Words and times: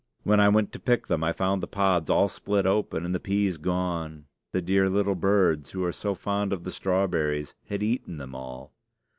When 0.23 0.39
I 0.39 0.49
went 0.49 0.71
to 0.71 0.79
pick 0.79 1.05
them 1.05 1.23
I 1.23 1.31
found 1.31 1.61
the 1.61 1.67
pods 1.67 2.09
all 2.09 2.27
split 2.27 2.65
open 2.65 3.05
and 3.05 3.13
the 3.13 3.19
peas 3.19 3.57
gone. 3.57 4.25
The 4.51 4.59
dear 4.59 4.89
little 4.89 5.13
birds, 5.13 5.69
who 5.69 5.83
are 5.83 5.91
so 5.91 6.15
fond 6.15 6.51
of 6.51 6.63
the 6.63 6.71
strawberries, 6.71 7.53
had 7.67 7.83
eaten 7.83 8.17
them 8.17 8.33
all. 8.33 8.73